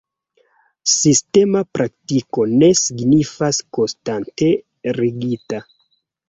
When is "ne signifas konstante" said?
2.63-4.49